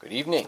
[0.00, 0.46] Good evening.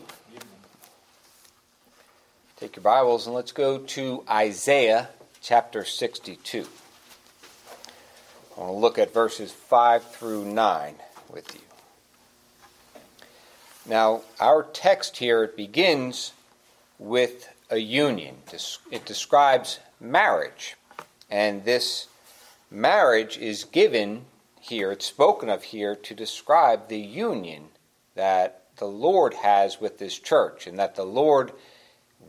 [2.56, 5.10] Take your Bibles and let's go to Isaiah
[5.42, 6.66] chapter 62.
[8.56, 10.94] I want to look at verses 5 through 9
[11.28, 11.60] with you.
[13.84, 16.32] Now, our text here it begins
[16.98, 18.36] with a union.
[18.90, 20.76] It describes marriage.
[21.30, 22.06] And this
[22.70, 24.24] marriage is given
[24.62, 27.64] here, it's spoken of here to describe the union
[28.14, 31.52] that the Lord has with this church and that the Lord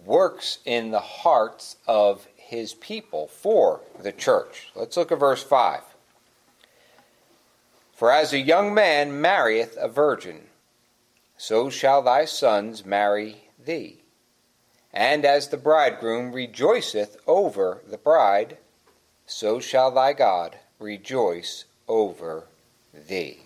[0.05, 4.71] works in the hearts of his people for the church.
[4.75, 5.81] Let's look at verse 5.
[7.93, 10.47] For as a young man marrieth a virgin,
[11.37, 13.99] so shall thy sons marry thee.
[14.91, 18.57] And as the bridegroom rejoiceth over the bride,
[19.25, 22.45] so shall thy God rejoice over
[22.93, 23.42] thee.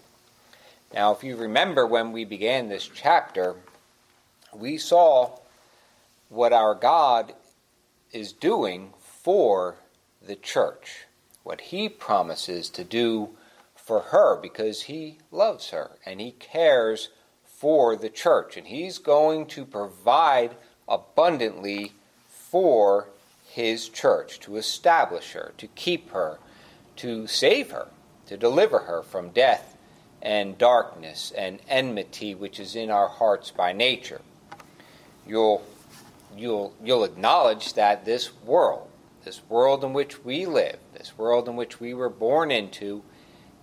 [0.94, 3.56] Now, if you remember when we began this chapter,
[4.54, 5.38] we saw
[6.30, 7.34] what our God
[8.12, 9.76] is doing for
[10.26, 11.06] the church,
[11.44, 13.30] what He promises to do
[13.76, 17.10] for her because He loves her and He cares
[17.46, 20.56] for the church, and He's going to provide
[20.88, 21.94] abundantly
[22.30, 23.10] for
[23.50, 26.40] His church, to establish her, to keep her,
[26.98, 27.88] to save her,
[28.28, 29.77] to deliver her from death
[30.22, 34.22] and darkness and enmity which is in our hearts by nature.
[35.26, 35.64] You'll,
[36.36, 38.90] you'll, you'll acknowledge that this world,
[39.24, 43.04] this world in which we live, this world in which we were born into,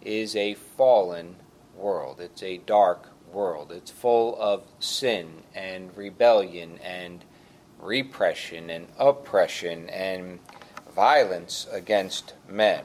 [0.03, 1.37] is a fallen
[1.77, 2.21] world.
[2.21, 3.73] It's a dark world.
[3.73, 7.25] It's full of sin and rebellion and
[7.81, 10.39] repression and oppression and
[10.95, 12.85] violence against men.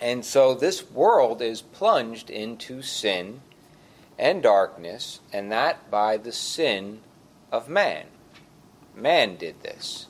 [0.00, 3.42] And so this world is plunged into sin
[4.18, 7.00] and darkness, and that by the sin
[7.52, 8.06] of man.
[8.94, 10.06] Man did this.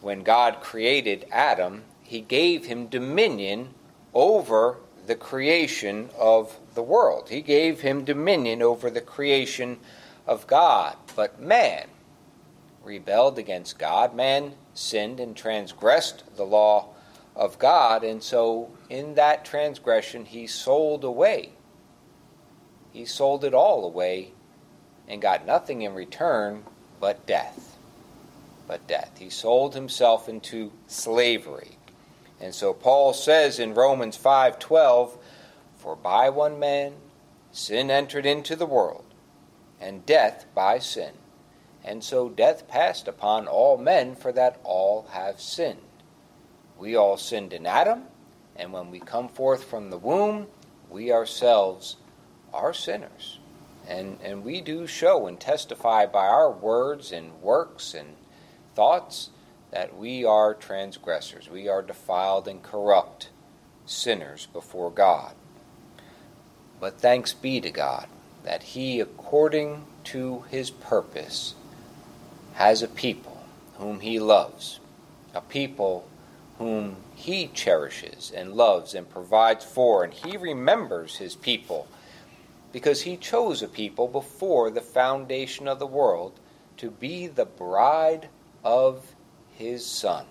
[0.00, 3.74] When God created Adam, he gave him dominion
[4.14, 7.28] over the creation of the world.
[7.28, 9.78] He gave him dominion over the creation
[10.26, 10.96] of God.
[11.14, 11.86] But man
[12.82, 14.14] rebelled against God.
[14.14, 16.88] Man sinned and transgressed the law
[17.40, 21.52] of God, and so in that transgression he sold away.
[22.92, 24.32] He sold it all away
[25.08, 26.64] and got nothing in return
[27.00, 27.78] but death.
[28.68, 29.16] But death.
[29.18, 31.78] He sold himself into slavery.
[32.38, 35.16] And so Paul says in Romans 5:12,
[35.78, 36.96] "For by one man
[37.52, 39.06] sin entered into the world,
[39.80, 41.14] and death by sin.
[41.82, 45.80] And so death passed upon all men, for that all have sinned."
[46.80, 48.04] We all sinned in Adam,
[48.56, 50.46] and when we come forth from the womb,
[50.88, 51.98] we ourselves
[52.54, 53.38] are sinners.
[53.86, 58.16] And, and we do show and testify by our words and works and
[58.74, 59.28] thoughts
[59.70, 61.50] that we are transgressors.
[61.50, 63.28] We are defiled and corrupt
[63.84, 65.34] sinners before God.
[66.80, 68.06] But thanks be to God
[68.42, 71.54] that He, according to His purpose,
[72.54, 73.44] has a people
[73.76, 74.80] whom He loves,
[75.34, 76.06] a people
[76.60, 81.88] whom he cherishes and loves and provides for, and he remembers his people
[82.70, 86.38] because he chose a people before the foundation of the world
[86.76, 88.28] to be the bride
[88.62, 89.14] of
[89.56, 90.26] his son.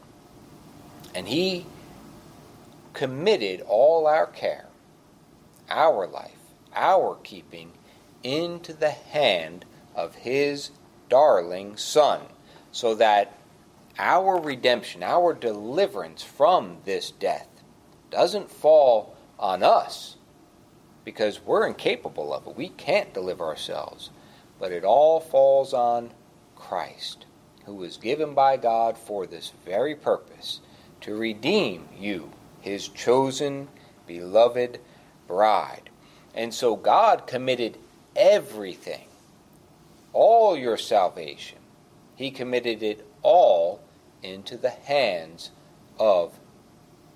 [1.15, 1.65] And he
[2.93, 4.67] committed all our care,
[5.67, 6.37] our life,
[6.75, 7.71] our keeping
[8.21, 10.69] into the hand of his
[11.09, 12.21] darling son,
[12.71, 13.35] so that
[13.99, 17.47] our redemption, our deliverance from this death,
[18.09, 20.15] doesn't fall on us
[21.03, 22.55] because we're incapable of it.
[22.55, 24.09] We can't deliver ourselves.
[24.59, 26.11] But it all falls on
[26.55, 27.25] Christ,
[27.65, 30.59] who was given by God for this very purpose
[31.01, 32.31] to redeem you,
[32.61, 33.69] his chosen,
[34.05, 34.79] beloved
[35.27, 35.89] bride.
[36.35, 37.77] And so God committed
[38.15, 39.07] everything,
[40.13, 41.57] all your salvation.
[42.15, 43.81] He committed it all
[44.23, 45.51] into the hands
[45.99, 46.33] of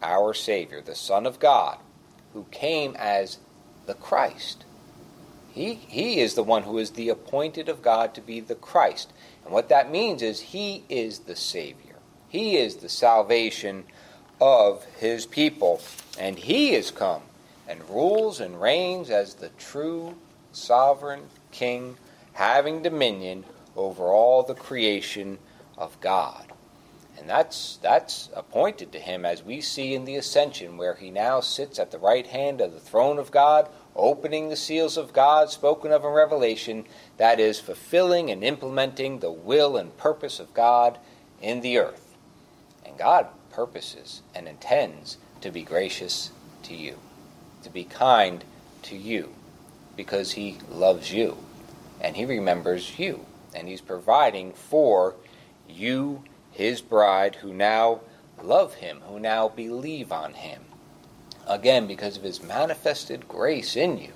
[0.01, 1.77] our Savior, the Son of God,
[2.33, 3.39] who came as
[3.85, 4.65] the Christ.
[5.51, 9.13] He, he is the one who is the appointed of God to be the Christ.
[9.43, 11.95] And what that means is he is the Savior.
[12.27, 13.83] He is the salvation
[14.41, 15.81] of his people.
[16.19, 17.21] And he is come
[17.67, 20.15] and rules and reigns as the true
[20.51, 21.97] sovereign king,
[22.33, 23.45] having dominion
[23.75, 25.37] over all the creation
[25.77, 26.52] of God.
[27.23, 31.39] And that's, that's appointed to him as we see in the ascension, where he now
[31.39, 35.49] sits at the right hand of the throne of God, opening the seals of God
[35.49, 36.83] spoken of in Revelation,
[37.15, 40.97] that is, fulfilling and implementing the will and purpose of God
[41.41, 42.13] in the earth.
[42.85, 46.29] And God purposes and intends to be gracious
[46.63, 46.99] to you,
[47.63, 48.43] to be kind
[48.81, 49.33] to you,
[49.95, 51.37] because He loves you
[52.01, 55.15] and He remembers you, and He's providing for
[55.69, 58.01] you, His bride, who now
[58.41, 60.61] love Him, who now believe on Him.
[61.47, 64.13] Again, because of His manifested grace in you,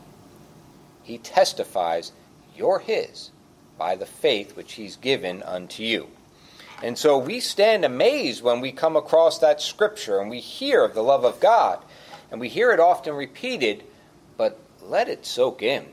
[1.04, 2.12] He testifies
[2.56, 3.32] you're His
[3.78, 6.08] by the faith which He's given unto you.
[6.82, 10.94] And so we stand amazed when we come across that scripture and we hear of
[10.94, 11.80] the love of God.
[12.30, 13.84] And we hear it often repeated,
[14.38, 15.86] but let it soak in.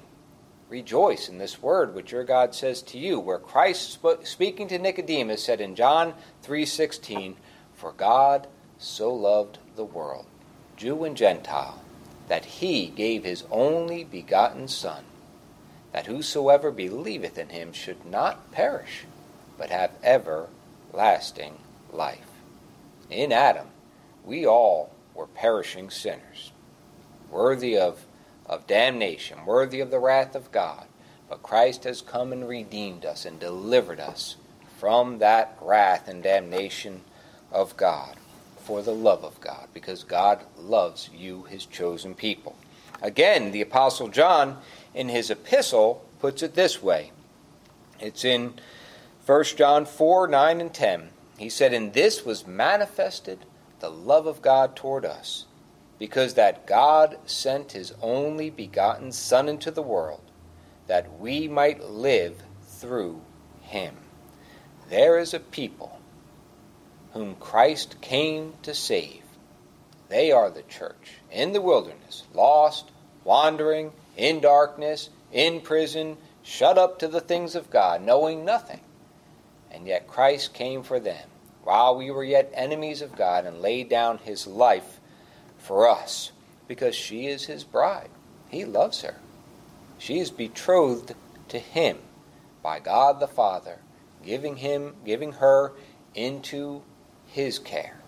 [0.75, 5.45] Rejoice in this word which your God says to you, where Christ speaking to Nicodemus
[5.45, 7.37] said in John 3:16,
[7.75, 10.27] "For God so loved the world,
[10.77, 11.81] Jew and Gentile,
[12.27, 15.05] that he gave his only begotten son,
[15.93, 19.07] that whosoever believeth in him should not perish,
[19.57, 20.49] but have ever
[20.93, 21.59] lasting
[21.93, 22.33] life.
[23.09, 23.69] In Adam,
[24.25, 26.51] we all were perishing sinners,
[27.31, 28.04] worthy of,
[28.47, 30.87] of damnation, worthy of the wrath of God.
[31.29, 34.37] But Christ has come and redeemed us and delivered us
[34.79, 37.03] from that wrath and damnation
[37.51, 38.17] of God
[38.59, 42.57] for the love of God, because God loves you, his chosen people.
[43.03, 44.59] Again, the Apostle John,
[44.95, 47.13] in his epistle, puts it this way.
[48.01, 48.55] It's in
[49.27, 53.41] 1 John 4 9 and 10, he said, In this was manifested
[53.81, 55.47] the love of God toward us,
[56.05, 60.21] because that God sent his only begotten Son into the world,
[60.87, 63.23] that we might live through
[63.63, 63.97] him.
[64.91, 65.99] There is a people
[67.15, 69.23] whom Christ came to save.
[70.11, 72.91] They are the church in the wilderness, lost,
[73.25, 78.81] wandering, in darkness, in prison, shut up to the things of God, knowing nothing
[79.71, 81.31] and yet Christ came for them
[81.63, 84.94] while we were yet enemies of God and laid down his life
[85.65, 86.33] for us
[86.69, 88.11] because she is his bride.
[88.49, 89.17] He loves her.
[89.99, 91.15] She is betrothed
[91.49, 91.99] to him
[92.63, 93.79] by God the Father,
[94.25, 95.73] giving him giving her
[96.15, 96.83] into
[97.27, 97.99] his care.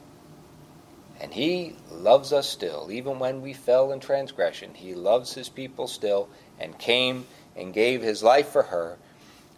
[1.21, 4.75] And he loves us still, even when we fell in transgression.
[4.75, 6.29] He loves his people still
[6.59, 7.27] and came
[7.57, 8.99] and gave his life for her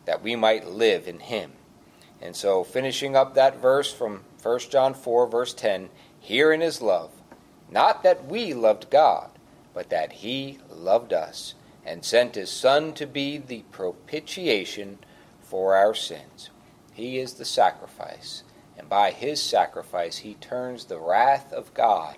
[0.05, 1.53] that we might live in him.
[2.21, 5.89] And so, finishing up that verse from 1 John 4, verse 10
[6.21, 7.11] Herein is love,
[7.71, 9.31] not that we loved God,
[9.75, 11.55] but that He loved us,
[11.85, 14.99] and sent His Son to be the propitiation
[15.41, 16.51] for our sins.
[16.93, 18.43] He is the sacrifice,
[18.77, 22.17] and by His sacrifice He turns the wrath of God,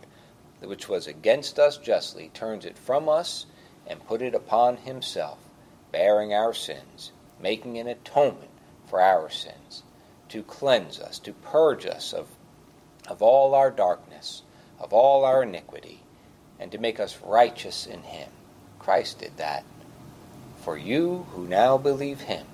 [0.61, 3.47] which was against us justly, turns it from us,
[3.87, 5.39] and put it upon Himself,
[5.93, 8.51] bearing our sins, making an atonement
[8.87, 9.83] for our sins
[10.31, 12.29] to cleanse us, to purge us of,
[13.09, 14.43] of all our darkness,
[14.81, 16.01] of all our iniquity,
[16.59, 18.29] and to make us righteous in Him.
[18.79, 19.65] Christ did that
[20.61, 22.47] for you who now believe Him,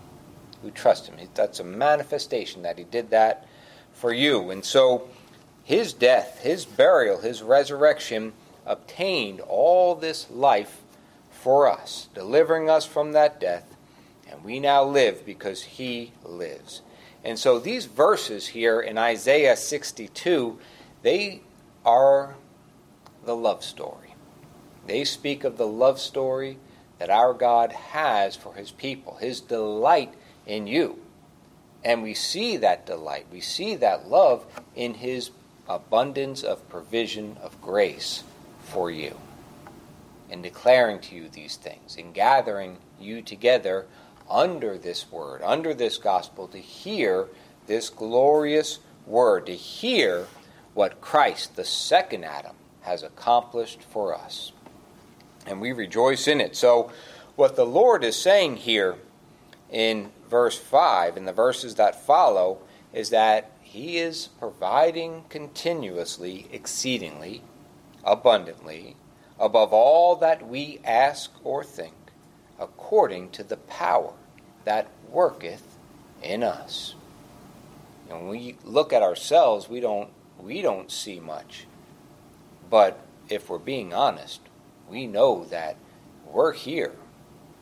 [0.62, 1.16] who trust Him.
[1.34, 3.46] That's a manifestation that He did that
[3.92, 4.50] for you.
[4.50, 5.08] And so
[5.64, 8.32] His death, His burial, His resurrection
[8.64, 10.82] obtained all this life
[11.30, 13.76] for us, delivering us from that death,
[14.28, 16.82] and we now live because He lives.
[17.24, 20.58] And so these verses here in Isaiah 62,
[21.02, 21.42] they
[21.86, 22.34] are
[23.24, 24.14] the love story.
[24.86, 26.58] They speak of the love story
[26.98, 30.12] that our God has for his people, his delight
[30.46, 30.98] in you.
[31.84, 35.30] And we see that delight, we see that love in his
[35.68, 38.24] abundance of provision of grace
[38.62, 39.16] for you.
[40.28, 43.86] In declaring to you these things, in gathering you together
[44.28, 47.28] under this word, under this gospel, to hear
[47.68, 50.26] this glorious word, to hear
[50.76, 54.52] what Christ, the second Adam, has accomplished for us.
[55.46, 56.54] And we rejoice in it.
[56.54, 56.92] So,
[57.34, 58.96] what the Lord is saying here
[59.70, 62.58] in verse 5 and the verses that follow
[62.92, 67.40] is that He is providing continuously, exceedingly,
[68.04, 68.96] abundantly,
[69.40, 71.94] above all that we ask or think
[72.58, 74.12] according to the power
[74.64, 75.78] that worketh
[76.22, 76.94] in us.
[78.10, 81.66] And when we look at ourselves, we don't we don't see much.
[82.70, 84.40] But if we're being honest,
[84.88, 85.76] we know that
[86.26, 86.92] we're here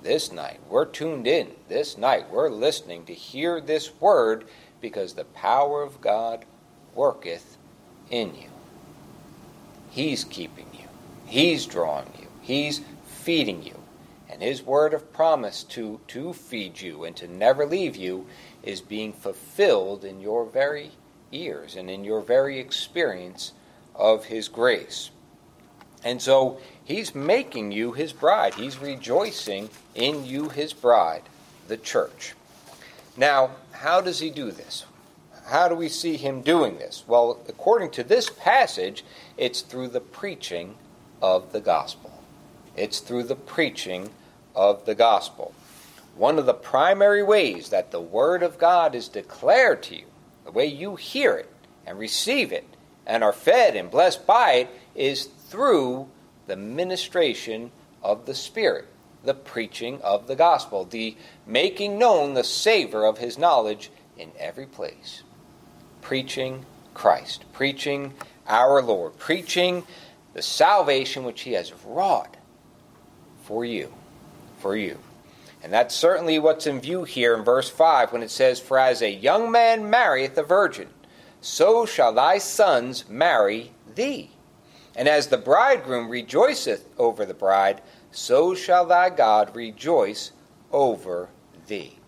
[0.03, 0.61] this night.
[0.69, 2.31] We're tuned in this night.
[2.31, 4.47] We're listening to hear this word
[4.81, 6.45] because the power of God
[6.95, 7.57] worketh
[8.11, 8.51] in you.
[9.91, 10.89] He's keeping you.
[11.27, 12.29] He's drawing you.
[12.43, 13.81] He's feeding you.
[14.29, 18.27] And his word of promise to, to feed you and to never leave you
[18.63, 20.91] is being fulfilled in your very
[21.35, 23.53] ears and in your very experience
[23.95, 25.11] of his grace.
[26.03, 28.55] And so he's making you his bride.
[28.55, 31.23] He's rejoicing in you, his bride,
[31.69, 32.35] the church.
[33.17, 34.85] Now, how does he do this?
[35.47, 37.05] How do we see him doing this?
[37.07, 39.05] Well, according to this passage,
[39.37, 40.75] it's through the preaching
[41.21, 42.11] of the gospel.
[42.77, 44.11] It's through the preaching
[44.55, 45.55] of the gospel.
[46.17, 50.07] One of the primary ways that the Word of God is declared to you,
[50.45, 51.51] the way you hear it
[51.87, 52.67] and receive it
[53.07, 56.09] and are fed and blessed by it, is through
[56.47, 57.71] the ministration
[58.03, 58.87] of the Spirit,
[59.25, 64.67] the preaching of the gospel, the making known the savor of His knowledge in every
[64.67, 65.23] place.
[66.01, 68.15] Preaching Christ, preaching
[68.47, 69.85] our Lord, preaching
[70.33, 72.37] the salvation which He has wrought
[73.43, 73.93] for you.
[74.61, 74.99] For you.
[75.65, 79.01] And that's certainly what's in view here in verse 5 when it says, For as
[79.01, 80.89] a young man marrieth a virgin,
[81.41, 84.33] so shall thy sons marry thee.
[84.95, 87.81] And as the bridegroom rejoiceth over the bride,
[88.11, 90.33] so shall thy God rejoice
[90.71, 91.31] over
[91.67, 91.99] thee.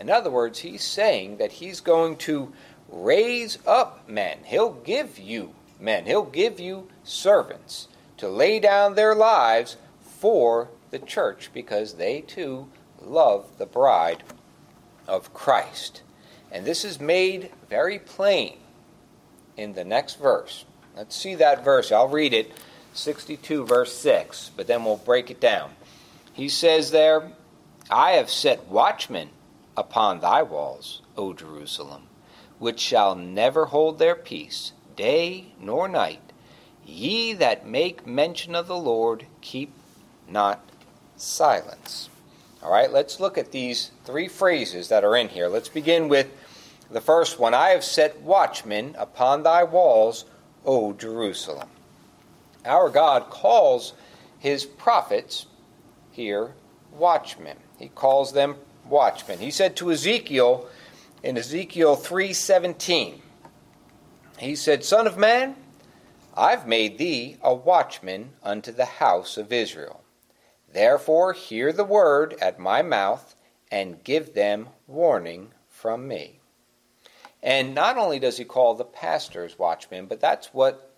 [0.00, 2.52] In other words, he's saying that he's going to
[2.88, 4.38] raise up men.
[4.42, 7.86] He'll give you men, he'll give you servants
[8.16, 12.66] to lay down their lives for the church because they too
[13.06, 14.22] love the bride
[15.06, 16.02] of Christ.
[16.50, 18.58] And this is made very plain
[19.56, 20.64] in the next verse.
[20.96, 21.92] Let's see that verse.
[21.92, 22.52] I'll read it
[22.94, 25.70] 62, verse 6, but then we'll break it down.
[26.32, 27.32] He says there,
[27.90, 29.30] I have set watchmen
[29.76, 32.08] upon thy walls, O Jerusalem,
[32.58, 36.20] which shall never hold their peace, day nor night.
[36.84, 39.72] Ye that make mention of the Lord, keep
[40.28, 40.60] not
[41.16, 42.08] silence.
[42.66, 45.46] All right, let's look at these three phrases that are in here.
[45.46, 46.26] Let's begin with
[46.90, 50.24] the first one I have set watchmen upon thy walls,
[50.64, 51.68] O Jerusalem.
[52.64, 53.92] Our God calls
[54.40, 55.46] his prophets
[56.10, 56.54] here
[56.90, 57.56] watchmen.
[57.78, 59.38] He calls them watchmen.
[59.38, 60.66] He said to Ezekiel
[61.22, 63.22] in Ezekiel 3:17,
[64.38, 65.54] he said, "Son of man,
[66.36, 70.02] I've made thee a watchman unto the house of Israel.
[70.76, 73.34] Therefore hear the word at my mouth,
[73.70, 76.38] and give them warning from me.
[77.42, 80.94] And not only does he call the pastors watchmen, but that's what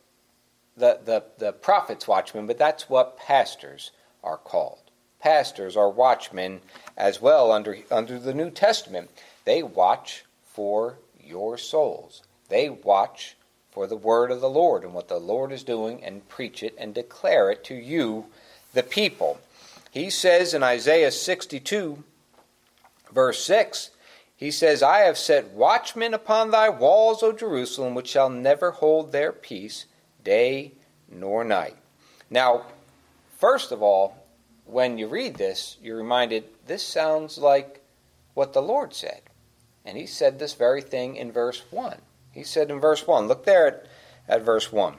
[0.77, 3.93] the, the, the prophets watchmen, but that's what pastors
[4.25, 4.91] are called.
[5.21, 6.61] Pastors are watchmen
[6.97, 9.09] as well under, under the New Testament.
[9.45, 12.25] They watch for your souls.
[12.49, 13.37] They watch
[13.71, 16.75] for the word of the Lord and what the Lord is doing and preach it
[16.79, 18.27] and declare it to you,
[18.73, 19.39] the people.
[19.99, 22.05] He says in Isaiah 62,
[23.13, 23.91] verse 6,
[24.37, 29.11] he says, I have set watchmen upon thy walls, O Jerusalem, which shall never hold
[29.11, 29.87] their peace
[30.23, 30.75] day
[31.11, 31.75] nor night.
[32.31, 32.67] Now,
[33.39, 34.25] first of all,
[34.67, 37.83] when you read this, you're reminded this sounds like
[38.35, 39.23] what the Lord said.
[39.85, 41.99] And he said this very thing in verse 1.
[42.31, 43.87] He said in verse 1, look there at,
[44.29, 44.95] at verse 1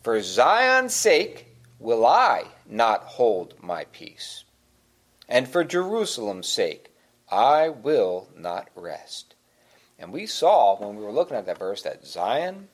[0.00, 1.47] For Zion's sake
[1.78, 4.44] will I not hold my peace.
[5.28, 6.90] And for Jerusalem's sake,
[7.30, 9.34] I will not rest.
[9.98, 12.68] And we saw when we were looking at that verse that Zion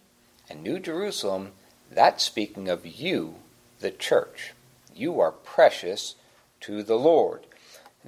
[0.49, 1.53] and New Jerusalem,
[1.91, 3.37] that's speaking of you,
[3.81, 4.53] the church.
[4.95, 6.15] You are precious
[6.61, 7.47] to the Lord.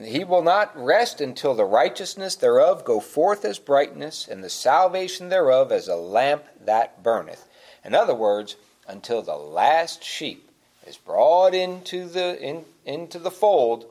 [0.01, 5.31] He will not rest until the righteousness thereof go forth as brightness, and the salvation
[5.31, 7.49] thereof as a lamp that burneth.
[7.83, 10.46] In other words, until the last sheep
[10.87, 13.87] is brought into the in, into the fold,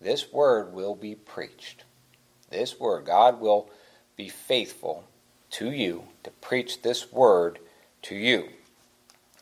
[0.00, 1.84] this word will be preached.
[2.50, 3.70] This word, God will
[4.16, 5.04] be faithful
[5.50, 7.58] to you to preach this word
[8.02, 8.48] to you.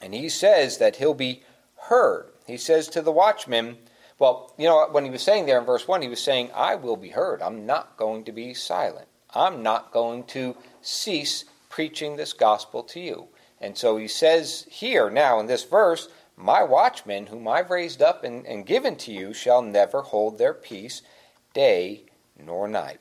[0.00, 1.42] And he says that he'll be
[1.76, 2.26] heard.
[2.46, 3.76] He says to the watchman,
[4.18, 6.74] well, you know, when he was saying there in verse 1, he was saying, I
[6.74, 7.42] will be heard.
[7.42, 9.08] I'm not going to be silent.
[9.34, 13.28] I'm not going to cease preaching this gospel to you.
[13.60, 18.24] And so he says here now in this verse, my watchmen, whom I've raised up
[18.24, 21.02] and, and given to you, shall never hold their peace
[21.54, 22.04] day
[22.38, 22.98] nor night.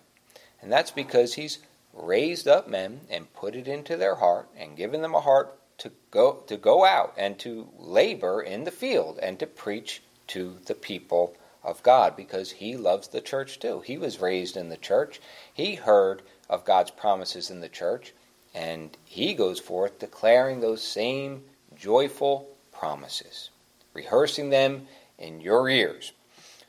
[0.62, 1.60] And that's because he's
[1.94, 5.92] raised up men and put it into their heart and given them a heart to
[6.12, 10.76] go to go out and to labor in the field and to preach to the
[10.76, 13.82] people of God because he loves the church too.
[13.82, 15.20] He was raised in the church.
[15.54, 18.14] He heard of God's promises in the church
[18.54, 21.44] and he goes forth declaring those same
[21.76, 22.48] joyful
[22.82, 23.52] promises,
[23.94, 24.88] rehearsing them
[25.20, 26.14] in your ears.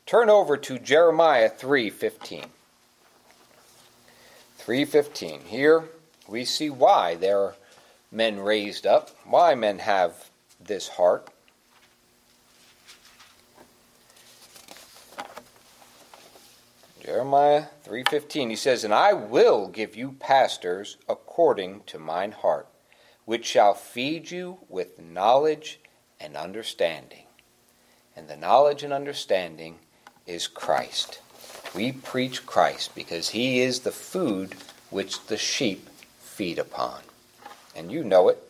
[0.05, 2.51] Turn over to Jeremiah 3:15.
[4.59, 5.45] 3:15.
[5.45, 5.89] Here
[6.27, 7.55] we see why there are
[8.11, 10.29] men raised up, why men have
[10.59, 11.29] this heart.
[17.03, 22.67] Jeremiah 3:15 he says, "And I will give you pastors according to mine heart,
[23.25, 25.79] which shall feed you with knowledge
[26.23, 27.25] and understanding."
[28.15, 29.79] And the knowledge and understanding
[30.25, 31.19] is Christ.
[31.75, 34.55] We preach Christ because he is the food
[34.89, 35.89] which the sheep
[36.19, 37.01] feed upon.
[37.75, 38.41] And you know it.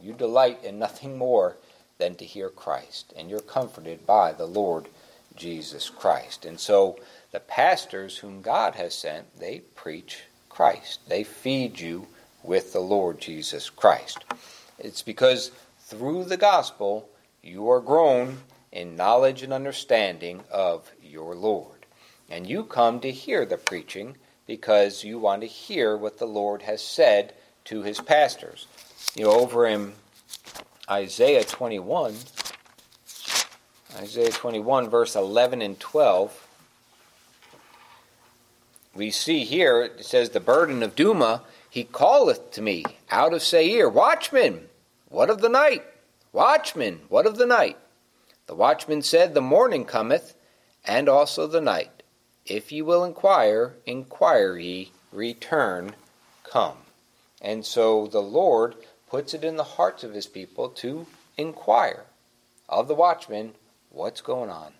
[0.00, 1.56] You delight in nothing more
[1.98, 4.88] than to hear Christ, and you're comforted by the Lord
[5.34, 6.44] Jesus Christ.
[6.44, 6.96] And so
[7.32, 11.00] the pastors whom God has sent, they preach Christ.
[11.08, 12.06] They feed you
[12.44, 14.18] with the Lord Jesus Christ.
[14.78, 17.08] It's because through the gospel
[17.42, 18.38] you are grown
[18.72, 21.86] in knowledge and understanding of your Lord.
[22.30, 24.16] And you come to hear the preaching
[24.46, 28.66] because you want to hear what the Lord has said to his pastors.
[29.14, 29.92] You know, over in
[30.90, 32.14] Isaiah 21,
[33.96, 36.46] Isaiah 21, verse 11 and 12,
[38.94, 43.42] we see here it says, The burden of Dumah he calleth to me out of
[43.42, 44.68] Seir, Watchman,
[45.08, 45.84] what of the night?
[46.32, 47.78] Watchman, what of the night?
[48.46, 50.34] The watchman said, The morning cometh,
[50.84, 52.02] and also the night.
[52.44, 55.94] If ye will inquire, inquire ye, return,
[56.44, 56.78] come.
[57.40, 58.74] And so the Lord
[59.08, 61.06] puts it in the hearts of his people to
[61.38, 62.04] inquire
[62.68, 63.54] of the watchman
[63.90, 64.72] what's going on.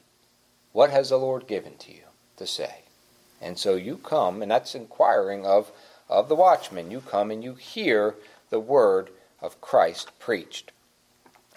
[0.73, 2.05] What has the Lord given to you
[2.37, 2.83] to say?
[3.41, 5.73] And so you come, and that's inquiring of,
[6.11, 6.91] of the watchman.
[6.91, 8.17] You come and you hear
[8.51, 9.09] the word
[9.41, 10.73] of Christ preached.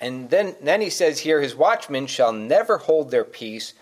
[0.01, 3.73] And then, then he says here, his watchmen shall never hold their peace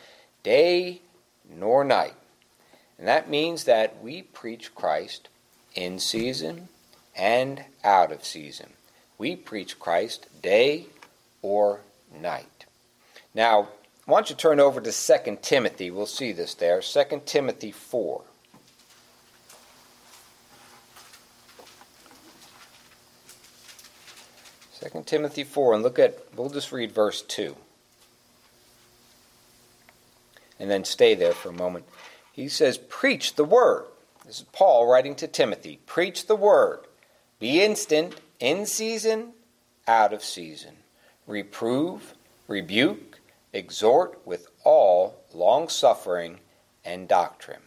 [0.44, 1.02] day
[1.50, 2.14] nor night.
[2.98, 5.30] And that means that we preach Christ
[5.74, 6.68] in season
[7.16, 8.72] and out of season.
[9.18, 10.88] We preach Christ day
[11.42, 11.80] or
[12.14, 12.66] night.
[13.34, 13.70] Now,
[14.06, 15.90] I want you turn over to 2 Timothy.
[15.90, 16.82] We'll see this there.
[16.82, 18.22] 2 Timothy 4.
[24.82, 27.56] 2 Timothy 4, and look at, we'll just read verse 2.
[30.60, 31.86] And then stay there for a moment.
[32.32, 33.86] He says, Preach the word.
[34.26, 35.80] This is Paul writing to Timothy.
[35.86, 36.80] Preach the word.
[37.40, 39.34] Be instant, in season,
[39.88, 40.76] out of season.
[41.28, 42.14] Reprove,
[42.48, 43.20] rebuke,
[43.54, 46.40] exhort with all long suffering
[46.86, 47.62] and doctrine.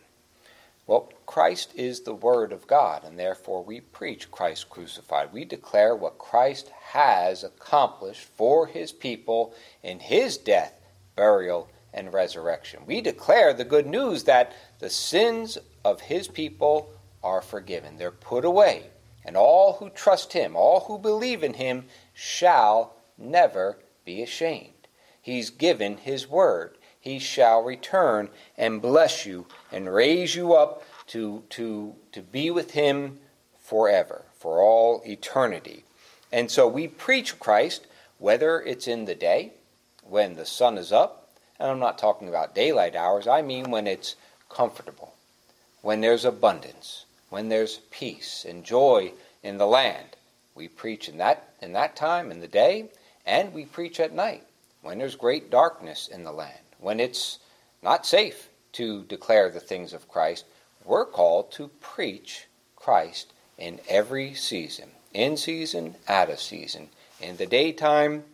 [0.87, 5.33] Well, Christ is the Word of God, and therefore we preach Christ crucified.
[5.33, 10.79] We declare what Christ has accomplished for his people in his death,
[11.17, 12.83] burial, and resurrection.
[12.85, 16.93] We declare the good news that the sins of his people
[17.23, 18.91] are forgiven, they're put away,
[19.25, 24.87] and all who trust him, all who believe in him, shall never be ashamed.
[25.23, 31.43] He's given his word he shall return and bless you and raise you up to,
[31.51, 33.19] to, to be with him
[33.61, 35.85] forever, for all eternity.
[36.33, 37.87] And so we preach Christ,
[38.19, 39.53] whether it's in the day,
[40.03, 43.87] when the sun is up, and I'm not talking about daylight hours, I mean when
[43.87, 44.17] it's
[44.49, 45.15] comfortable,
[45.81, 49.13] when there's abundance, when there's peace and joy
[49.43, 50.17] in the land.
[50.55, 52.91] We preach in that in that time in the day,
[53.25, 54.43] and we preach at night
[54.83, 57.39] when there's great darkness in the land when it's
[57.83, 60.45] not safe to declare the things of Christ,
[60.85, 66.89] we're called to preach Christ in every season, in season, out of season,
[67.21, 68.25] in the daytime,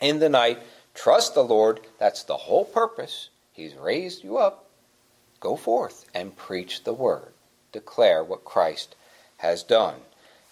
[0.00, 0.58] in the night.
[0.94, 1.80] Trust the Lord.
[1.98, 3.28] That's the whole purpose.
[3.52, 4.66] He's raised you up.
[5.40, 7.32] Go forth and preach the word.
[7.72, 8.94] Declare what Christ
[9.38, 9.96] has done.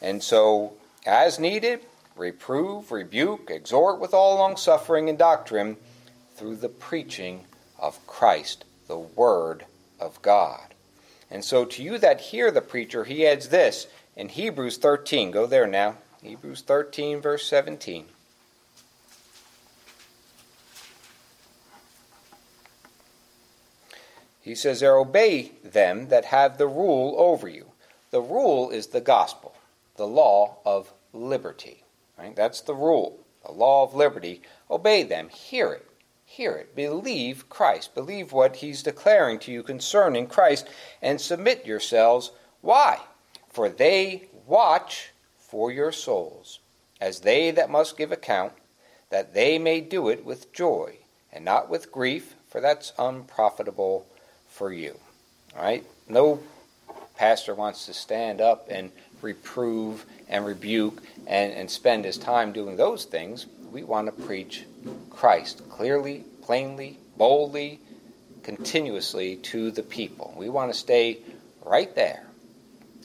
[0.01, 0.75] And so,
[1.07, 1.81] as needed,
[2.17, 5.77] reprove, rebuke, exhort with all longsuffering and doctrine
[6.35, 7.45] through the preaching
[7.79, 9.65] of Christ, the Word
[10.01, 10.72] of God.
[11.33, 15.31] And so, to you that hear the preacher, he adds this in Hebrews 13.
[15.31, 15.97] Go there now.
[16.23, 18.05] Hebrews 13, verse 17.
[24.43, 27.73] He says, There obey them that have the rule over you.
[28.11, 29.55] The rule is the gospel,
[29.97, 31.83] the law of liberty.
[32.19, 32.37] Right?
[32.37, 34.43] That's the rule, the law of liberty.
[34.71, 35.87] Obey them, hear it,
[36.33, 36.75] hear it.
[36.75, 37.95] Believe Christ.
[37.95, 40.67] Believe what he's declaring to you concerning Christ
[41.03, 42.31] and submit yourselves.
[42.63, 43.01] Why?
[43.51, 46.61] For they watch for your souls,
[47.03, 48.55] as they that must give account,
[49.11, 50.97] that they may do it with joy,
[51.31, 54.07] and not with grief, for that's unprofitable
[54.49, 54.99] for you.
[55.55, 55.85] All right?
[56.09, 56.41] No
[57.15, 58.91] pastor wants to stand up and
[59.21, 63.47] reprove and rebuke and, and spend his time doing those things.
[63.71, 64.65] We want to preach
[65.13, 67.81] Christ clearly, plainly, boldly,
[68.43, 70.35] continuously to the people.
[70.37, 71.19] We want to stay
[71.65, 72.27] right there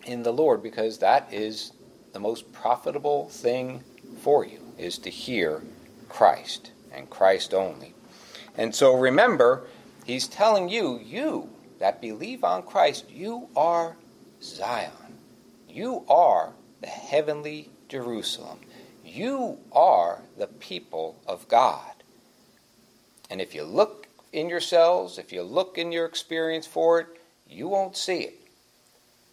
[0.05, 1.73] in the Lord because that is
[2.13, 3.83] the most profitable thing
[4.21, 5.61] for you is to hear
[6.09, 7.93] Christ and Christ only.
[8.55, 9.67] And so remember,
[10.05, 13.95] he's telling you, you that believe on Christ, you are
[14.41, 14.91] Zion.
[15.69, 18.59] You are the heavenly Jerusalem.
[19.05, 21.96] You are the people of God.
[23.29, 27.07] And if you look in yourselves, if you look in your experience for it,
[27.49, 28.39] you won't see it.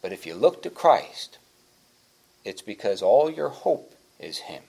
[0.02, 1.38] But if you look to Christ,
[2.44, 4.62] it's because all your hope is Him.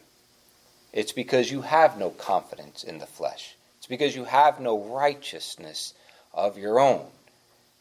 [0.94, 3.56] It's because you have no confidence in the flesh.
[3.78, 5.94] It's because you have no righteousness
[6.34, 7.08] of your own.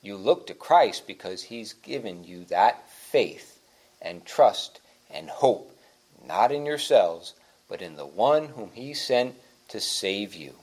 [0.02, 3.60] You look to Christ because He's given you that faith
[4.02, 4.80] and trust
[5.10, 5.70] and hope,
[6.26, 7.34] not in yourselves,
[7.68, 9.36] but in the one whom He sent
[9.68, 10.54] to save you,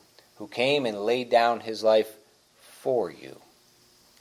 [0.41, 2.15] who came and laid down His life
[2.60, 3.39] for you.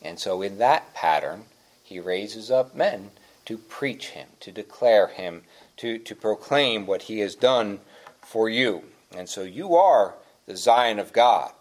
[0.03, 1.45] And so, in that pattern,
[1.83, 3.13] He raises up men
[3.47, 5.45] to preach Him, to declare Him,
[5.79, 7.81] to, to proclaim what He has done
[8.21, 8.83] for you.
[9.17, 10.13] And so you are
[10.45, 11.53] the Zion of God.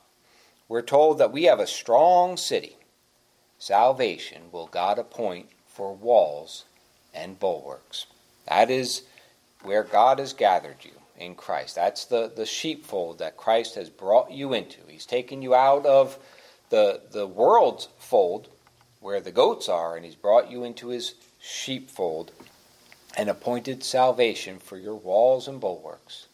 [0.68, 2.76] We're told that we have a strong city.
[3.60, 6.66] Salvation will God appoint for walls
[7.14, 8.08] and bulwarks.
[8.46, 9.04] That is
[9.62, 11.76] where God has gathered you in Christ.
[11.76, 14.80] That's the, the sheepfold that Christ has brought you into.
[14.88, 16.18] He's taken you out of
[16.70, 18.48] the, the world's fold
[19.02, 22.32] where the goats are, and He's brought you into His sheepfold
[23.16, 26.28] and appointed salvation for your walls and bulwarks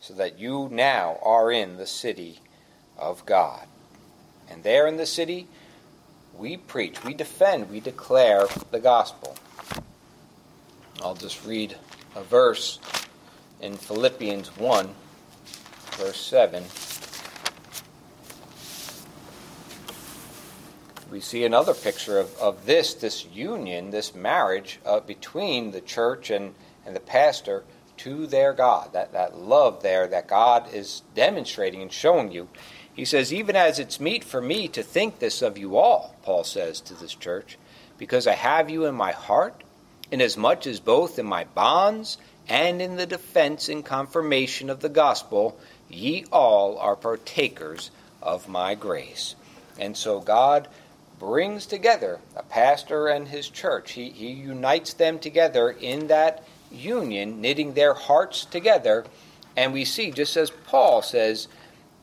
[0.00, 2.40] so that you now are in the city
[2.98, 3.66] of God.
[4.50, 5.46] And there in the city,
[6.36, 9.36] we preach, we defend, we declare the gospel.
[11.02, 11.76] I'll just read
[12.14, 12.78] a verse
[13.62, 14.88] in Philippians 1,
[15.92, 16.64] verse 7.
[21.12, 26.30] We see another picture of, of this, this union, this marriage uh, between the church
[26.30, 27.62] and, and the pastor
[27.98, 32.48] to their God, that, that love there that God is demonstrating and showing you.
[32.92, 36.42] He says, Even as it's meet for me to think this of you all, Paul
[36.42, 37.58] says to this church,
[37.96, 39.62] because I have you in my heart,
[40.10, 42.18] inasmuch as both in my bonds
[42.52, 48.74] and in the defense and confirmation of the gospel, ye all are partakers of my
[48.74, 49.34] grace.
[49.80, 50.68] And so God
[51.18, 53.92] brings together a pastor and his church.
[53.92, 59.06] He, he unites them together in that union, knitting their hearts together.
[59.56, 61.48] And we see, just as Paul says,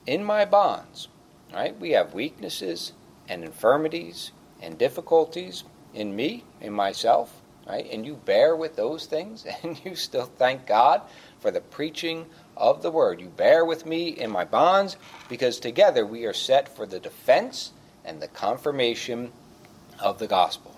[0.08, 1.10] in my bonds,
[1.54, 1.80] right?
[1.80, 2.94] We have weaknesses
[3.28, 4.32] and infirmities
[4.64, 7.39] and difficulties in me, in myself,
[7.70, 7.88] right?
[7.92, 11.02] And you bear with those things and you still thank God
[11.40, 12.26] for the preaching
[12.58, 13.22] of the word.
[13.22, 14.98] You bear with me in my bonds
[15.30, 17.72] because together we are set for the defense
[18.04, 19.32] and the confirmation
[20.00, 20.76] of the gospel.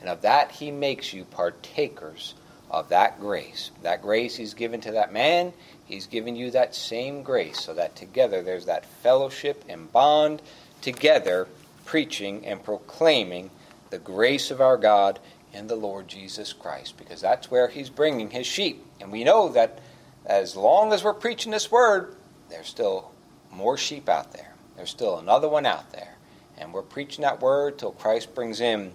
[0.00, 2.34] And of that he makes you partakers
[2.72, 3.70] of that grace.
[3.82, 5.52] That grace He's given to that man,
[5.84, 10.40] He's given you that same grace, so that together there's that fellowship and bond
[10.80, 11.46] together,
[11.84, 13.50] preaching and proclaiming
[13.90, 15.20] the grace of our God
[15.52, 18.84] in the Lord Jesus Christ, because that's where He's bringing His sheep.
[19.00, 19.80] And we know that
[20.24, 22.14] as long as we're preaching this word,
[22.48, 23.10] there's still
[23.50, 24.54] more sheep out there.
[24.76, 26.16] There's still another one out there.
[26.56, 28.92] And we're preaching that word till Christ brings in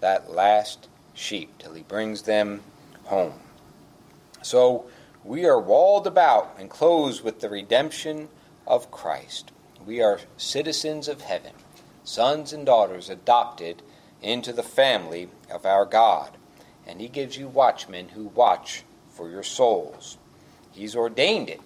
[0.00, 2.62] that last sheep, till He brings them
[3.04, 3.34] home.
[4.42, 4.86] So
[5.24, 8.28] we are walled about and closed with the redemption
[8.66, 9.50] of Christ.
[9.84, 11.52] We are citizens of heaven,
[12.04, 13.82] sons and daughters adopted
[14.22, 16.36] into the family of our God.
[16.86, 20.18] And He gives you watchmen who watch for your souls.
[20.70, 21.60] He's ordained it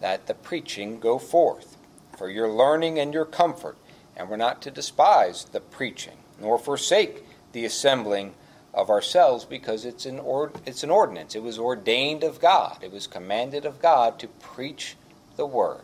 [0.00, 1.76] that the preaching go forth
[2.16, 3.76] for your learning and your comfort.
[4.16, 8.34] And we're not to despise the preaching, nor forsake the assembling
[8.72, 11.34] of ourselves because it's an, or, it's an ordinance.
[11.34, 12.78] It was ordained of God.
[12.82, 14.96] It was commanded of God to preach
[15.36, 15.80] the word.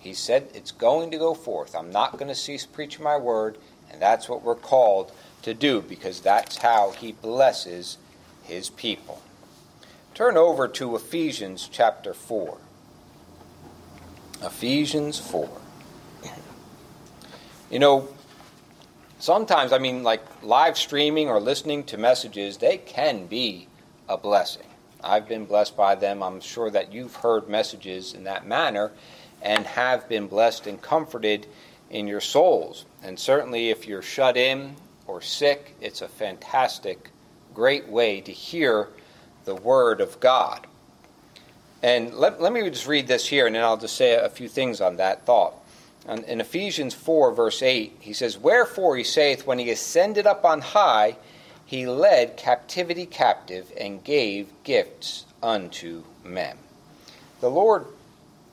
[0.00, 1.74] He said it's going to go forth.
[1.74, 3.58] I'm not going to cease preaching my word,
[3.90, 5.12] and that's what we're called
[5.48, 7.98] to do because that's how he blesses
[8.42, 9.22] his people.
[10.14, 12.58] Turn over to Ephesians chapter 4.
[14.42, 15.48] Ephesians 4.
[17.70, 18.08] You know,
[19.18, 23.68] sometimes, I mean, like live streaming or listening to messages, they can be
[24.08, 24.66] a blessing.
[25.02, 26.22] I've been blessed by them.
[26.22, 28.90] I'm sure that you've heard messages in that manner
[29.42, 31.46] and have been blessed and comforted
[31.90, 32.84] in your souls.
[33.02, 34.76] And certainly, if you're shut in
[35.08, 37.10] or sick, it's a fantastic,
[37.54, 38.88] great way to hear
[39.44, 40.66] the Word of God.
[41.82, 44.48] And let, let me just read this here, and then I'll just say a few
[44.48, 45.54] things on that thought.
[46.08, 50.60] In Ephesians 4, verse 8, he says, Wherefore he saith, When he ascended up on
[50.60, 51.16] high,
[51.66, 56.56] he led captivity captive and gave gifts unto men.
[57.40, 57.84] The Lord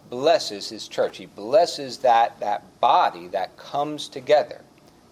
[0.09, 1.17] blesses his church.
[1.17, 4.61] He blesses that, that body that comes together,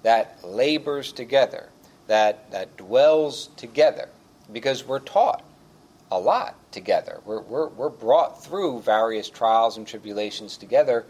[0.04, 1.70] that labors together,
[2.08, 4.10] that, that dwells together,
[4.52, 5.44] because we're taught
[6.12, 7.20] a lot together.
[7.26, 11.06] We're, we're, we're brought through various trials and tribulations together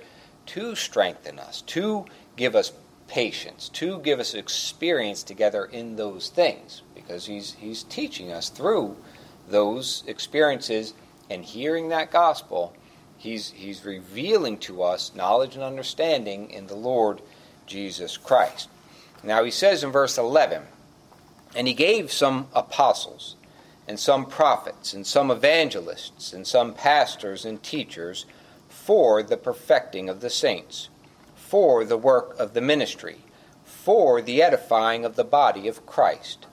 [0.47, 2.71] to strengthen us, to give us
[3.07, 8.95] patience, to give us experience together in those things, because he's, he's teaching us through
[9.49, 10.93] those experiences
[11.29, 12.73] and hearing that gospel
[13.23, 17.21] He's, he's revealing to us knowledge and understanding in the Lord
[17.65, 18.67] Jesus Christ.
[19.23, 20.63] Now he says in verse 11,
[21.55, 23.35] And he gave some apostles,
[23.87, 28.25] and some prophets, and some evangelists, and some pastors and teachers
[28.67, 30.89] for the perfecting of the saints,
[31.35, 33.19] for the work of the ministry,
[33.63, 36.47] for the edifying of the body of Christ,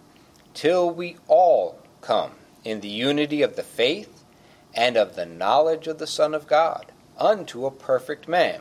[0.54, 2.32] till we all come
[2.64, 4.24] in the unity of the faith
[4.74, 8.60] and of the knowledge of the Son of God, unto a perfect man,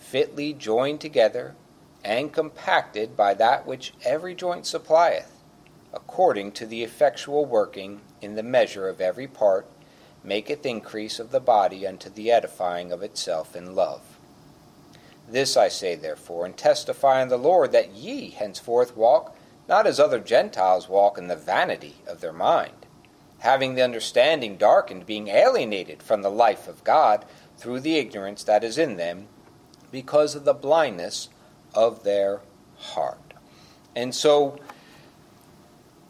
[0.00, 1.54] fitly joined together
[2.04, 5.32] and compacted by that which every joint supplieth,
[5.92, 9.66] according to the effectual working in the measure of every part,
[10.24, 14.18] maketh increase of the body unto the edifying of itself in love.
[15.28, 19.36] This I say, therefore, and testify in the Lord, that ye henceforth walk
[19.68, 22.80] not as other Gentiles walk in the vanity of their mind
[23.40, 27.24] having the understanding darkened, being alienated from the life of God
[27.56, 29.26] through the ignorance that is in them,
[29.90, 31.28] because of the blindness
[31.74, 32.40] of their
[32.78, 33.34] heart.
[33.94, 34.58] And so,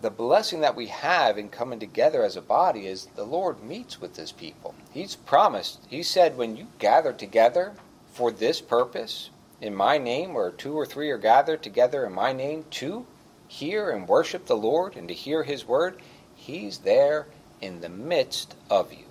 [0.03, 4.01] the blessing that we have in coming together as a body is the Lord meets
[4.01, 4.75] with his people.
[4.93, 7.75] He's promised, he said, when you gather together
[8.13, 12.33] for this purpose, in my name, where two or three are gathered together in my
[12.33, 13.07] name, to
[13.47, 16.01] hear and worship the Lord and to hear his word,
[16.35, 17.27] He's there
[17.61, 19.05] in the midst of you.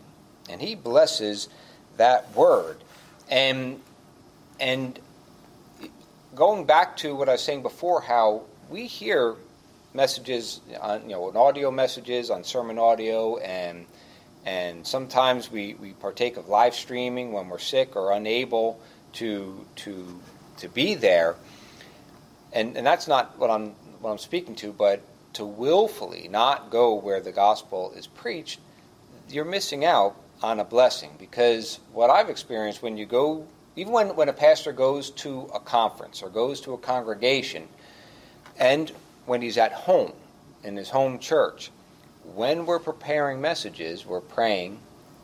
[0.50, 1.48] And he blesses
[1.98, 2.78] that word.
[3.30, 3.82] And
[4.60, 5.00] and
[6.36, 9.36] going back to what I was saying before, how we hear
[9.94, 13.88] messages on you know on audio messages on sermon audio and
[14.46, 18.80] and sometimes we, we partake of live streaming when we're sick or unable
[19.14, 20.20] to to
[20.58, 21.36] to be there
[22.54, 25.02] and and that's not what I'm what I'm speaking to but
[25.34, 28.60] to willfully not go where the gospel is preached,
[29.30, 31.12] you're missing out on a blessing.
[31.20, 33.46] Because what I've experienced when you go,
[33.80, 37.66] even when, when a pastor goes to a conference or goes to a congregation,
[38.58, 38.92] and
[39.26, 40.12] when he's at home
[40.66, 41.72] in his home church,
[42.36, 44.80] when we're preparing messages, we're praying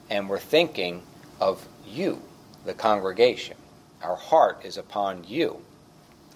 [0.10, 1.04] and we're thinking
[1.42, 2.22] of you,
[2.64, 3.58] the congregation.
[4.02, 5.60] Our heart is upon you.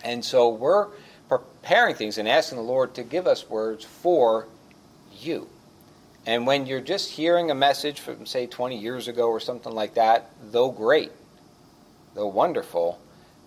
[0.04, 0.88] And so we're
[1.30, 4.46] preparing things and asking the Lord to give us words for
[5.18, 5.48] you.
[6.26, 9.94] And when you're just hearing a message from, say, 20 years ago or something like
[9.94, 11.14] that, though great,
[12.14, 13.00] though wonderful,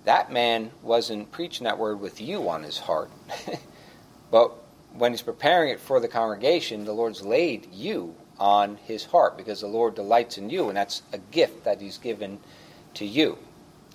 [0.05, 3.11] that man wasn't preaching that word with you on his heart.
[4.31, 4.53] but
[4.94, 9.61] when he's preparing it for the congregation, the Lord's laid you on his heart because
[9.61, 12.38] the Lord delights in you, and that's a gift that he's given
[12.94, 13.38] to you.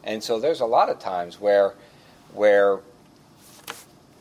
[0.04, 1.74] And so there's a lot of times where
[2.34, 2.80] where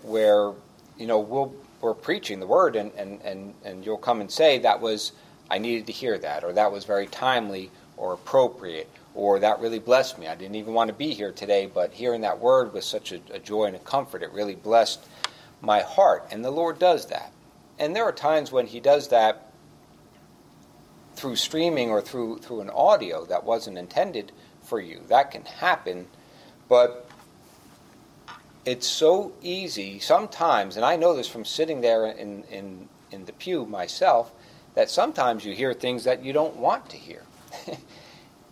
[0.03, 0.53] where
[0.97, 4.59] you know we'll, we're preaching the word and, and, and, and you'll come and say
[4.59, 5.13] that was
[5.51, 9.79] I needed to hear that or that was very timely or appropriate or that really
[9.79, 10.29] blessed me.
[10.29, 13.21] I didn't even want to be here today, but hearing that word was such a,
[13.33, 14.23] a joy and a comfort.
[14.23, 15.05] It really blessed
[15.61, 16.29] my heart.
[16.31, 17.33] And the Lord does that.
[17.79, 19.51] And there are times when He does that
[21.15, 25.01] through streaming or through through an audio that wasn't intended for you.
[25.09, 26.07] That can happen,
[26.69, 27.09] but
[28.67, 33.33] it's so easy sometimes, and I know this from sitting there in, in, in the
[33.33, 34.33] pew myself,
[34.75, 37.23] that sometimes you hear things that you don't want to hear.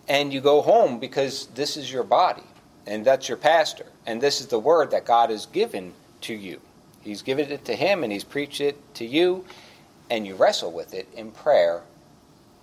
[0.08, 2.42] and you go home because this is your body.
[2.86, 3.86] and that's your pastor.
[4.06, 6.60] And this is the word that God has given to you.
[7.00, 9.44] He's given it to him and he's preached it to you,
[10.10, 11.82] and you wrestle with it in prayer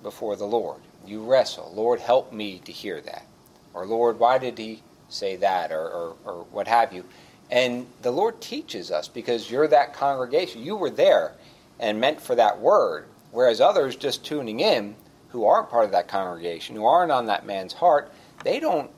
[0.04, 0.80] before the Lord.
[1.06, 1.72] You wrestle.
[1.76, 3.26] Lord, help me to hear that.
[3.74, 5.72] Or, Lord, why did he say that?
[5.72, 7.06] Or, or, or what have you.
[7.50, 10.64] And the Lord teaches us because you're that congregation.
[10.64, 11.34] You were there
[11.80, 13.06] and meant for that word.
[13.32, 14.96] Whereas others just tuning in
[15.32, 18.12] who aren't part of that congregation, who aren't on that man's heart,
[18.44, 18.90] they don't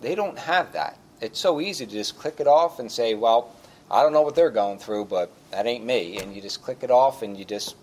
[0.00, 0.98] they don't have that.
[1.20, 3.54] It's so easy to just click it off and say, well,
[3.90, 6.18] I don't know what they're going through, but that ain't me.
[6.18, 7.76] And you just click it off and you just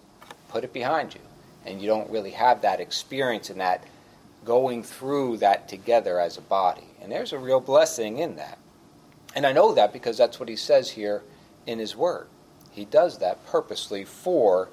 [0.50, 1.22] put it behind you.
[1.66, 3.84] And you don't really have that experience and that
[4.46, 6.88] going through that together as a body.
[7.02, 8.58] And there's a real blessing in that.
[9.36, 11.24] And I know that because that's what he says here
[11.66, 12.28] in his word.
[12.72, 14.70] He does that purposely for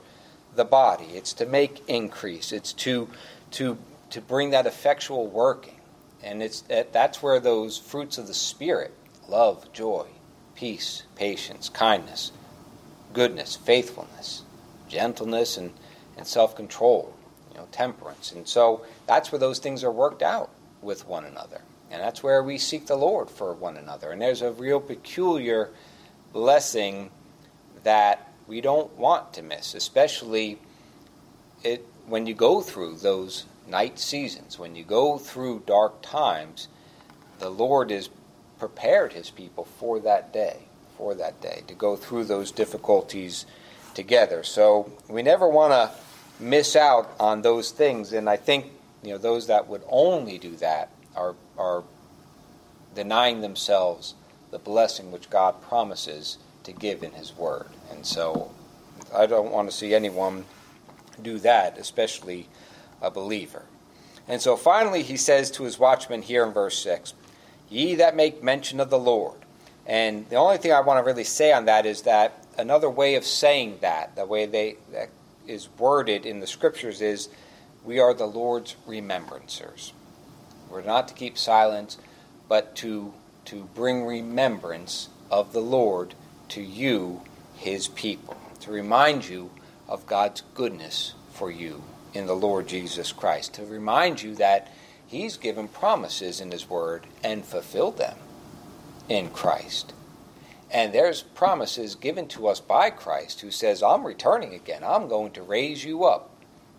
[0.59, 1.07] the body.
[1.15, 2.53] It's to make increase.
[2.53, 3.09] It's to
[3.53, 3.79] to
[4.11, 5.77] to bring that effectual working.
[6.23, 8.93] And it's that's where those fruits of the spirit,
[9.27, 10.07] love, joy,
[10.55, 12.33] peace, patience, kindness,
[13.15, 14.43] goodness, faithfulness,
[14.89, 15.73] gentleness and,
[16.17, 17.15] and self-control,
[17.53, 18.33] you know, temperance.
[18.33, 20.51] And so that's where those things are worked out
[20.83, 21.63] with one another.
[21.91, 24.11] And that's where we seek the Lord for one another.
[24.11, 25.71] And there's a real peculiar
[26.33, 27.11] blessing
[27.85, 30.59] that we don't want to miss, especially
[31.63, 36.69] it, when you go through those night seasons, when you go through dark times,
[37.39, 38.09] the Lord has
[38.59, 40.63] prepared his people for that day,
[40.97, 43.45] for that day, to go through those difficulties
[43.95, 44.43] together.
[44.43, 45.91] So we never want to
[46.43, 48.13] miss out on those things.
[48.13, 51.85] And I think you know those that would only do that are are
[52.95, 54.15] denying themselves
[54.51, 57.67] the blessing which God promises to give in His Word.
[57.91, 58.51] And so
[59.15, 60.45] I don't want to see anyone
[61.21, 62.49] do that, especially
[63.03, 63.65] a believer.
[64.29, 67.15] And so finally, he says to his watchmen here in verse 6
[67.71, 69.37] Ye that make mention of the Lord.
[69.87, 73.15] And the only thing I want to really say on that is that another way
[73.15, 75.09] of saying that, the way they, that
[75.47, 77.31] is worded in the scriptures, is
[77.85, 79.93] we are the Lord's remembrancers.
[80.69, 81.97] We're not to keep silence,
[82.49, 83.15] but to,
[83.47, 86.15] to bring remembrance of the Lord
[86.51, 87.23] to you,
[87.57, 89.51] his people, to remind you
[89.89, 91.83] of God's goodness for you
[92.13, 94.73] in the Lord Jesus Christ, to remind you that
[95.07, 98.17] He's given promises in His Word and fulfilled them
[99.09, 99.95] in Christ.
[100.71, 104.83] And there's promises given to us by Christ who says, I'm returning again.
[104.85, 106.31] I'm going to raise you up.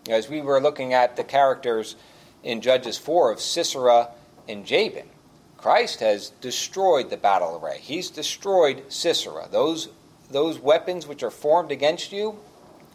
[0.08, 1.96] As we were looking at the characters
[2.44, 4.08] in Judges 4 of Sisera
[4.48, 5.08] and Jabin,
[5.60, 7.78] Christ has destroyed the battle array.
[7.80, 9.46] He's destroyed Sisera.
[9.50, 9.88] Those,
[10.30, 12.38] those weapons which are formed against you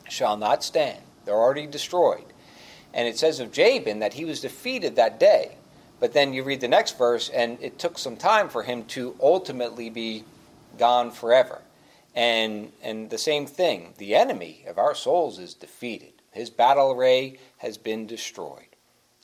[0.09, 1.01] shall not stand.
[1.25, 2.25] They're already destroyed.
[2.93, 5.57] And it says of Jabin that he was defeated that day.
[5.99, 9.15] But then you read the next verse, and it took some time for him to
[9.21, 10.23] ultimately be
[10.77, 11.61] gone forever.
[12.15, 16.13] And, and the same thing, the enemy of our souls is defeated.
[16.31, 18.75] His battle array has been destroyed.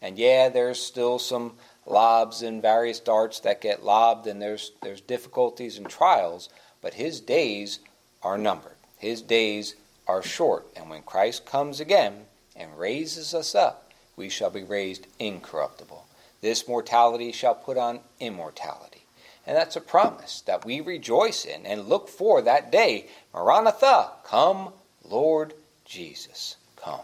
[0.02, 1.54] And yeah, there's still some
[1.86, 6.50] lobs and various darts that get lobbed, and there's, there's difficulties and trials,
[6.82, 7.80] but his days
[8.24, 8.76] are numbered.
[8.98, 9.76] His days
[10.08, 10.68] are short.
[10.76, 16.06] And when Christ comes again and raises us up, we shall be raised incorruptible.
[16.42, 19.06] This mortality shall put on immortality.
[19.46, 23.08] And that's a promise that we rejoice in and look for that day.
[23.34, 25.54] Maranatha, come, Lord
[25.86, 27.02] Jesus, come.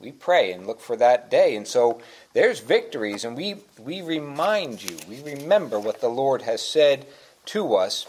[0.00, 1.54] We pray and look for that day.
[1.54, 2.00] And so
[2.32, 7.06] there's victories, and we, we remind you, we remember what the Lord has said
[7.46, 8.06] to us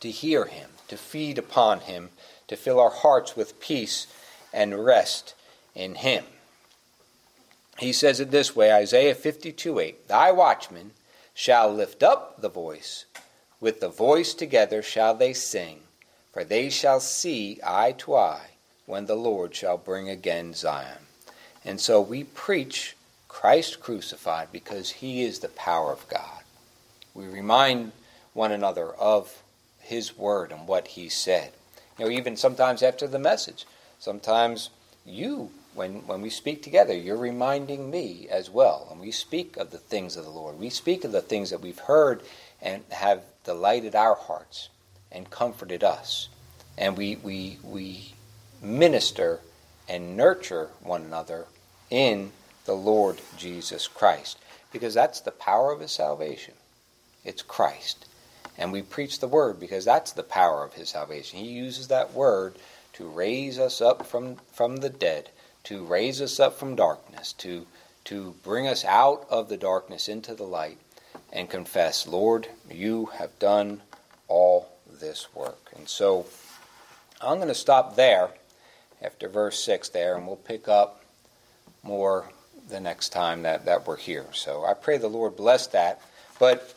[0.00, 2.10] to hear Him, to feed upon Him,
[2.48, 4.06] to fill our hearts with peace
[4.52, 5.34] and rest
[5.74, 6.24] in Him.
[7.78, 10.92] He says it this way Isaiah 52 8 Thy watchmen
[11.34, 13.06] shall lift up the voice,
[13.60, 15.80] with the voice together shall they sing,
[16.32, 18.50] for they shall see eye to eye
[18.86, 21.05] when the Lord shall bring again Zion.
[21.66, 26.42] And so we preach Christ crucified because he is the power of God.
[27.12, 27.90] We remind
[28.32, 29.42] one another of
[29.80, 31.52] his word and what he said.
[31.98, 33.66] You know, even sometimes after the message,
[33.98, 34.70] sometimes
[35.04, 38.86] you, when, when we speak together, you're reminding me as well.
[38.90, 40.58] And we speak of the things of the Lord.
[40.58, 42.22] We speak of the things that we've heard
[42.62, 44.68] and have delighted our hearts
[45.10, 46.28] and comforted us.
[46.78, 48.14] And we, we, we
[48.62, 49.40] minister
[49.88, 51.46] and nurture one another
[51.90, 52.32] in
[52.64, 54.38] the Lord Jesus Christ.
[54.72, 56.54] Because that's the power of his salvation.
[57.24, 58.06] It's Christ.
[58.58, 61.38] And we preach the word because that's the power of his salvation.
[61.38, 62.56] He uses that word
[62.94, 65.28] to raise us up from, from the dead,
[65.64, 67.66] to raise us up from darkness, to,
[68.04, 70.78] to bring us out of the darkness into the light,
[71.32, 73.82] and confess, Lord, you have done
[74.28, 74.68] all
[75.00, 75.70] this work.
[75.76, 76.26] And so
[77.20, 78.30] I'm going to stop there
[79.02, 81.02] after verse 6 there, and we'll pick up
[81.86, 82.30] more
[82.68, 84.26] the next time that, that we're here.
[84.32, 86.00] So I pray the Lord bless that.
[86.38, 86.74] But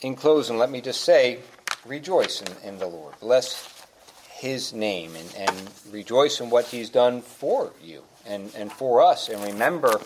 [0.00, 1.40] in closing, let me just say
[1.84, 3.14] rejoice in, in the Lord.
[3.20, 3.84] Bless
[4.30, 9.28] his name and, and rejoice in what he's done for you and, and for us.
[9.28, 10.00] And remember,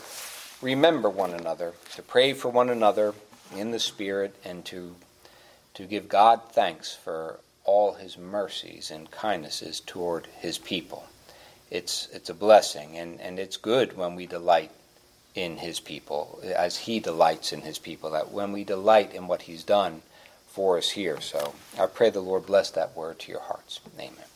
[0.60, 3.14] remember one another, to pray for one another
[3.56, 4.94] in the Spirit and to,
[5.74, 11.04] to give God thanks for all his mercies and kindnesses toward his people.
[11.72, 14.70] It's, it's a blessing, and, and it's good when we delight
[15.34, 19.40] in his people, as he delights in his people, that when we delight in what
[19.40, 20.02] he's done
[20.48, 21.18] for us here.
[21.22, 23.80] So I pray the Lord bless that word to your hearts.
[23.98, 24.31] Amen.